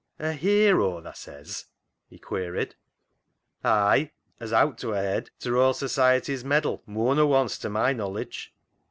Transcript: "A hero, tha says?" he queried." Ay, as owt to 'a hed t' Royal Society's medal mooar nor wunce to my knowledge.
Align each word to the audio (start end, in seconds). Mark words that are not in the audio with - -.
"A 0.19 0.31
hero, 0.31 0.99
tha 0.99 1.13
says?" 1.13 1.67
he 2.09 2.17
queried." 2.17 2.73
Ay, 3.63 4.09
as 4.39 4.51
owt 4.51 4.79
to 4.79 4.93
'a 4.93 4.99
hed 4.99 5.29
t' 5.39 5.51
Royal 5.51 5.75
Society's 5.75 6.43
medal 6.43 6.81
mooar 6.87 7.15
nor 7.15 7.27
wunce 7.31 7.55
to 7.61 7.69
my 7.69 7.93
knowledge. 7.93 8.51